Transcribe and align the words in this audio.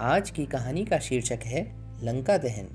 आज 0.00 0.30
की 0.30 0.46
कहानी 0.46 0.84
का 0.84 0.98
शीर्षक 0.98 1.38
है, 1.44 1.74
लंका 2.04 2.38
दहन। 2.38 2.68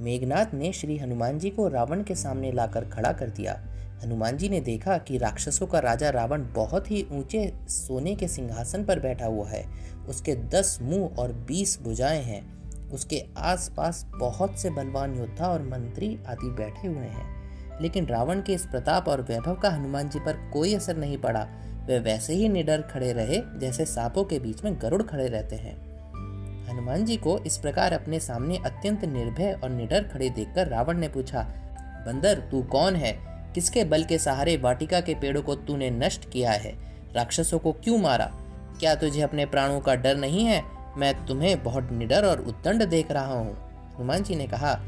मेघनाथ 0.00 0.46
ने 0.54 0.72
श्री 0.72 0.98
हनुमान 0.98 1.38
जी 1.38 1.50
को 1.50 1.68
रावण 1.68 2.02
के 2.02 2.14
सामने 2.14 2.52
लाकर 2.52 2.84
खड़ा 2.84 3.12
कर 3.12 3.30
दिया। 3.30 3.64
हनुमान 4.04 4.36
जी 4.36 4.48
ने 4.48 4.60
देखा 4.60 4.98
कि 4.98 5.18
राक्षसों 5.18 5.66
का 5.66 5.78
राजा 5.78 6.10
रावण 6.10 6.42
बहुत 6.52 6.90
ही 6.90 7.06
ऊँचे 7.12 7.52
सोने 7.68 8.14
के 8.14 8.28
सिंहासन 8.28 8.84
पर 8.84 9.00
बैठा 9.00 9.26
हुआ 9.26 9.48
है। 9.48 9.66
उसके 10.08 10.34
दस 10.34 10.78
मुँह 10.82 11.16
और 11.18 11.32
बीस 11.32 11.80
भुजाएँ 11.82 12.22
हैं। 12.22 12.70
उसके 12.90 13.24
आसपास 13.38 14.06
बहुत 14.16 14.58
से 14.58 14.70
बलवान 14.70 15.14
योद्धा 15.14 15.46
और 15.46 15.62
मंत्री 15.62 16.18
आदि 16.28 16.50
बैठे 16.50 16.88
हुए 16.88 17.06
हैं। 17.06 17.38
लेकिन 17.82 18.06
रावण 18.06 18.42
के 18.42 18.52
इस 18.52 18.66
प्रताप 18.66 19.08
और 19.08 19.22
वैभव 19.22 19.54
का 19.54 19.70
हनुमान 19.70 20.08
जी 20.08 20.18
पर 20.18 20.50
कोई 20.52 20.74
असर 20.74 20.96
नहीं 20.96 21.18
पड़ा। 21.18 21.48
वे 21.86 21.98
वैसे 21.98 22.34
ही 22.34 22.48
निडर 22.48 22.82
खड़े 22.82 23.12
रहे 23.12 23.42
जैसे 23.58 23.84
सांपों 23.84 24.24
के 24.24 24.38
बीच 24.38 24.64
में 24.64 24.78
गरुड़ 24.82 25.02
खड़े 25.02 25.28
रहते 25.28 25.56
हैं। 25.56 25.87
हनुमान 26.88 27.04
जी 27.04 27.16
को 27.16 27.38
इस 27.38 27.58
प्रकार 27.58 27.92
अपने 27.92 28.20
सामने 28.20 28.56
अत्यंत 28.56 29.04
निर्भय 29.04 29.60
और 29.64 29.70
निडर 29.70 30.04
खड़े 30.04 30.30
देखकर 30.30 30.68
रावण 30.68 30.98
ने 30.98 31.08
पूछा, 31.08 31.42
बंदर, 32.06 32.38
तू 32.38 32.62
कौन 32.62 32.96
है? 32.96 33.18
किसके 33.54 33.84
बल 33.84 34.04
के 34.04 34.18
सहारे 34.18 34.56
वाटिका 34.56 35.00
के 35.00 35.14
पेड़ों 35.14 35.42
को 35.42 35.54
तूने 35.54 35.90
नष्ट 35.90 36.30
किया 36.30 36.50
है? 36.50 36.72
राक्षसों 37.14 37.58
को 37.58 37.72
क्यों 37.72 37.98
मारा? 37.98 38.26
क्या 38.80 38.94
तुझे 38.94 39.20
अपने 39.20 39.46
प्राणों 39.46 39.80
का 39.80 39.94
डर 39.94 40.16
नहीं 40.16 40.44
है? 40.44 40.62
मैं 40.96 41.26
तुम्हें 41.26 41.62
बहुत 41.62 41.92
निडर 41.92 42.24
और 42.24 42.40
उत्तंड 42.40 42.84
देख 42.84 43.10
रहा 43.10 43.34
हूँ। 43.34 43.52
हनुमान 43.94 44.22
जी 44.22 44.34
ने 44.34 44.46
कहा, 44.46 44.78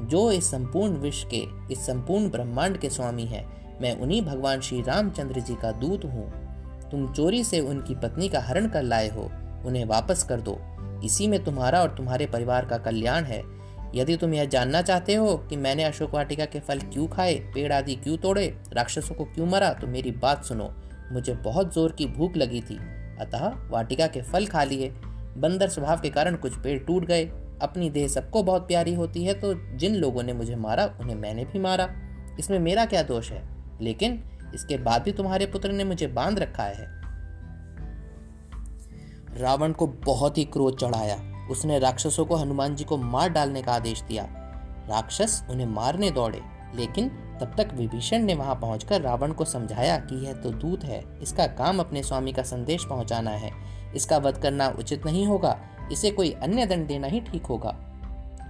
जो 0.00 0.32
इस 0.32 0.50
संपूर्ण 0.50 0.92
विश्व 0.92 1.28
के, 1.34 1.72
इस 1.72 1.86
संपूर्ण 1.86 2.30
ब्रह्मांड 2.30 2.78
के 2.78 2.90
स्वामी 2.90 3.24
हैं, 3.24 3.46
मैं 3.82 3.96
उन्हीं 4.00 4.22
भगवान 4.22 4.60
श्री 4.60 4.82
रामचंद्र 4.82 5.40
जी 5.40 5.54
का 5.54 5.72
दूत 5.72 6.04
हूँ। 6.04 6.32
तुम 6.90 7.12
चोरी 7.12 7.44
से 7.44 7.60
उनकी 7.60 7.94
पत्नी 7.94 8.28
का 8.28 8.40
हरण 8.40 8.68
कर 8.68 8.82
लाए 8.82 9.08
हो, 9.08 9.32
उन्हें 9.66 9.84
वापस 9.84 10.22
कर 10.22 10.40
दो। 10.40 10.58
इसी 11.04 11.26
में 11.26 11.44
तुम्हारा 11.44 11.80
और 11.82 11.94
तुम्हारे 11.96 12.26
परिवार 12.26 12.64
का 12.64 12.78
कल्याण 12.78 13.24
है। 13.24 13.42
यदि 13.94 14.16
तुम 14.16 14.34
यह 14.34 14.44
जानना 14.44 14.82
चाहते 14.82 15.14
हो 15.14 15.36
कि 15.36 15.56
मैंने 15.56 15.84
अशोक 15.84 16.14
वाटिका 16.14 16.44
के 16.44 16.60
फल 16.60 16.78
क्यों 16.78 17.06
खाए, 17.06 17.34
पेड़ 17.34 17.72
आदि 17.72 17.94
क्यों 17.94 18.16
तोड़े, 18.16 18.58
राक्षसों 18.72 19.14
को 19.14 19.24
क्यों 19.24 19.46
मरा 19.46 19.72
तो 19.72 19.86
मेरी 19.86 20.10
बात 20.10 20.44
सुनो। 20.44 20.72
मुझे 21.12 21.34
बहुत 21.34 21.74
ज़ोर 21.74 21.92
की 21.92 22.06
भूख 22.06 22.36
लगी 22.36 22.60
थी। 22.60 22.78
अतः 23.20 23.52
वाटिका 23.70 24.06
के 24.06 24.22
फल 24.22 24.46
खा 24.46 24.64
लिए। 24.64 24.88
बंदर 25.36 25.68
स्वभाव 25.68 26.00
के 26.00 26.10
कारण 26.10 26.36
कुछ 26.36 26.56
पेड़ 26.56 26.78
टूट 26.78 27.04
गए। 27.04 27.24
अपनी 27.62 27.90
देह 27.90 28.08
सबको 28.08 28.42
बहुत 28.42 28.66
प्यारी 28.68 28.94
होती 28.94 29.24
है 29.24 29.34
तो 29.34 29.76
जिन 29.76 29.94
लोगों 29.94 30.22
ने 30.22 30.32
मुझे 30.32 30.56
मारा, 30.56 30.94
उन्हें 31.00 31.16
मैंने 31.16 31.44
भी 31.44 31.58
मारा। 31.58 31.88
इसमें 32.38 32.58
मेरा 32.58 32.84
क्या 32.84 33.02
दोष 33.02 33.30
है? 33.30 33.42
लेकिन 33.80 34.24
इसके 34.54 34.76
बाद 34.76 35.02
भी 35.02 35.12
तुम्हारे 35.12 35.46
पुत्र 35.46 35.72
ने 35.72 35.84
मुझे 35.84 36.06
बाँध 36.06 36.38
रखा 36.38 36.62
है। 36.62 37.01
रावण 39.36 39.72
को 39.72 39.86
बहुत 39.86 40.38
ही 40.38 40.44
क्रोध 40.44 40.78
चढ़ाया। 40.78 41.16
उसने 41.50 41.78
राक्षसों 41.78 42.24
को 42.24 42.36
हनुमान 42.36 42.74
जी 42.74 42.84
को 42.84 42.96
मार 42.96 43.28
डालने 43.28 43.62
का 43.62 43.72
आदेश 43.72 44.02
दिया। 44.02 44.26
राक्षस 44.88 45.42
उन्हें 45.50 45.66
मारने 45.66 46.10
दौड़े, 46.10 46.40
लेकिन 46.74 47.08
तब 47.40 47.54
तक 47.58 47.70
विभीषण 47.74 48.18
ने 48.18 48.34
वहाँ 48.34 48.54
पहुंचकर 48.54 49.00
रावण 49.00 49.32
को 49.32 49.44
समझाया 49.44 49.96
कि 49.98 50.24
यह 50.26 50.32
तो 50.32 50.50
दूत 50.50 50.84
है। 50.84 51.02
इसका 51.22 51.46
काम 51.46 51.78
अपने 51.78 52.02
स्वामी 52.02 52.32
का 52.32 52.42
संदेश 52.42 52.84
पहुंचाना 52.84 53.30
है। 53.30 53.50
इसका 53.96 54.18
वध 54.18 54.38
करना 54.38 54.68
उचित 54.68 55.06
नहीं 55.06 55.26
होगा। 55.26 55.58
इसे 55.92 56.10
कोई 56.10 56.30
अन्य 56.32 56.66
दंड 56.66 56.86
देना 56.86 57.06
ही 57.06 57.20
ठीक 57.20 57.46
होगा। 57.46 57.76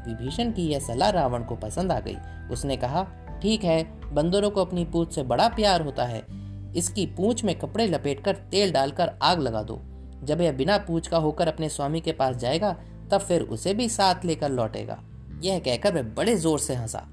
विभीषण 0.07 0.53
की 0.53 0.67
यह 0.69 0.79
सलाह 0.79 1.11
रावण 1.11 1.45
को 1.45 1.57
पसंद 1.57 1.93
आ 1.93 2.01
गई। 2.01 2.17
उसने 2.51 2.77
कहा, 2.77 3.07
ठीक 3.43 3.65
है, 3.65 3.83
बंदरों 4.15 4.51
को 4.51 4.61
अपनी 4.61 4.85
पूछ 4.85 5.15
से 5.15 5.23
बड़ा 5.23 5.49
प्यार 5.49 5.83
होता 5.83 6.05
है। 6.05 6.23
इसकी 6.77 7.07
पूछ 7.07 7.45
में 7.45 7.59
कपड़े 7.59 7.87
लपेटकर 7.87 8.37
तेल 8.51 8.73
डालकर 8.73 9.13
आग 9.23 9.41
लगा 9.41 9.63
दो। 9.63 9.81
जब 10.25 10.41
यह 10.41 10.53
बिना 10.53 10.79
पूछ 10.79 11.07
का 11.07 11.17
होकर 11.17 11.49
अपने 11.49 11.69
स्वामी 11.69 12.01
के 12.01 12.13
पास 12.13 12.37
जाएगा, 12.37 12.77
तब 13.11 13.21
फिर 13.21 13.43
उसे 13.43 13.75
भी 13.75 13.89
साथ 13.89 14.25
लेकर 14.25 14.51
लौटेगा। 14.51 15.03
यह 15.43 15.59
कहकर 15.59 15.95
वह 15.95 16.03
बड़े 16.03 16.37
ज़ोर 16.37 16.59
से 16.59 16.75
हंसा। 16.75 17.09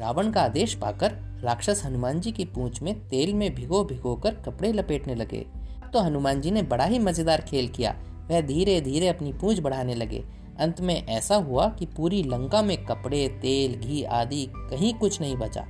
रावण 0.00 0.30
का 0.30 0.42
आदेश 0.42 0.74
पाकर 0.74 1.12
राक्षस 1.42 1.82
हनुमान 1.84 2.20
जी 2.20 2.32
की 2.32 2.44
पूंछ 2.44 2.82
में 2.82 3.08
तेल 3.08 3.34
में 3.34 3.54
भिगो 3.54 3.84
भिगो 3.84 4.16
कर 4.16 4.34
कपड़े 4.34 4.72
लपेटने 4.72 5.14
लगे। 5.14 5.46
तो 5.92 6.00
हनुमान 6.00 6.40
जी 6.40 6.50
ने 6.50 6.62
बड़ा 6.62 6.84
ही 6.84 6.98
मज़ेदार 6.98 7.40
खेल 7.40 7.68
किया। 7.68 7.96
वह 8.30 8.40
धीरे 8.40 8.80
धीरे 8.80 9.08
अपनी 9.08 9.32
पूंछ 9.32 9.60
बढ़ाने 9.60 9.94
लगे। 9.94 10.24
अंत 10.60 10.80
में 10.80 11.06
ऐसा 11.06 11.36
हुआ 11.36 11.68
कि 11.68 11.86
पूरी 11.86 12.22
लंका 12.22 12.62
में 12.62 12.84
कपड़े, 12.84 13.28
तेल, 13.28 13.74
घी 13.74 14.02
आदि 14.02 14.46
कहीं 14.54 14.94
कुछ 14.94 15.20
नहीं 15.20 15.36
बचा। 15.36 15.66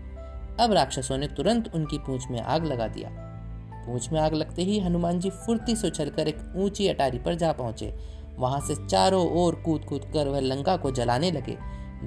अब 0.60 0.72
राक्षसों 0.72 1.19
ने 1.19 1.26
तुरंत 1.26 1.75
उनकी 1.75 1.98
पूंछ 1.98 2.25
में 2.31 2.41
आग 2.41 2.65
लगा 2.65 2.88
दिया। 2.88 3.24
पूछ 3.87 4.12
में 4.12 4.21
आग 4.21 4.34
लगते 4.34 4.62
ही 4.62 4.78
हनुमान 4.78 5.21
जी 5.21 5.31
फुर्ती 5.31 5.77
से 5.77 5.89
उछलकर 5.89 6.28
एक 6.28 6.39
ऊँची 6.56 6.89
अटारी 6.89 7.19
पर 7.19 7.34
जा 7.34 7.53
पहुँचे। 7.53 7.93
वहाँ 8.39 8.61
से 8.61 8.75
चारों 8.87 9.27
ओर 9.37 9.55
कूद 9.55 9.84
कूद 9.84 10.05
कर 10.05 10.28
वह 10.28 10.41
लंका 10.41 10.77
को 10.77 10.91
जलाने 10.91 11.31
लगे। 11.31 11.56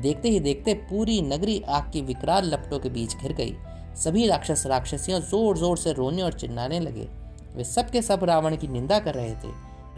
देखते 0.02 0.30
ही 0.30 0.40
देखते 0.40 0.74
पूरी 0.74 1.22
नगरी 1.22 1.62
आग 1.70 1.92
की 1.92 2.02
विकराल 2.02 2.46
लपटों 2.46 2.80
के 2.80 2.90
बीच 2.90 3.16
घिर 3.16 3.34
गई। 3.34 3.56
सभी 3.96 4.28
राक्षस 4.28 4.66
राक्षसियाँ 4.68 5.20
ज़ोर 5.20 5.58
ज़ोर 5.58 5.78
से 5.78 5.94
रोने 5.94 6.22
और 6.22 6.34
चिल्लाने 6.34 6.80
लगे। 6.80 7.08
वे 7.56 7.64
सब 7.64 7.92
सब 8.02 8.24
रावण 8.24 8.56
की 8.56 8.68
निंदा 8.68 9.00
कर 9.00 9.14
रहे 9.14 9.32
थे। 9.32 9.52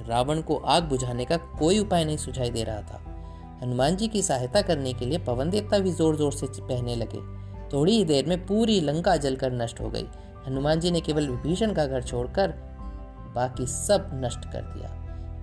रावण 0.08 0.42
को 0.42 0.56
आग 0.56 0.84
बुझाने 0.84 1.26
का 1.26 1.38
कोई 1.38 1.80
उपाय 1.80 2.06
नहीं 2.06 2.18
सुझाई 2.18 2.50
दे 2.50 2.64
रहा 2.64 2.82
था। 2.82 3.02
हनुमान 3.64 3.96
जी 3.96 4.08
की 4.08 4.22
सहायता 4.22 4.62
करने 4.62 4.94
के 4.94 5.06
लिए 5.06 5.18
पवन 5.18 5.50
देवता 5.50 5.80
भी 5.80 5.92
ज़ोर 5.92 6.16
ज़ोर 6.16 6.32
से 6.32 6.48
बहने 6.62 6.96
लगे। 6.96 7.20
थोड़ी 7.74 7.98
ही 7.98 8.06
देर 8.06 8.26
में 8.26 8.46
पूरी 8.46 8.80
लंका 8.82 9.16
जलकर 9.18 9.52
नष्ट 9.52 9.82
हो 9.82 9.90
गई। 9.90 10.06
हनुमान 10.48 10.80
जी 10.80 10.92
ने 10.92 11.02
केवल 11.02 11.30
विभीषण 11.30 11.74
का 11.74 11.86
घर 11.86 12.04
छोड़कर 12.04 12.48
बाकी 13.36 13.68
सब 13.68 14.12
नष्ट 14.14 14.46
कर 14.46 14.62
दिया। 14.62 14.90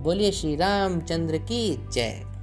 बोलिए 0.03 0.33
श्री 0.33 0.57
रामचंद्र 0.57 1.39
की 1.39 1.89
जय। 1.93 2.36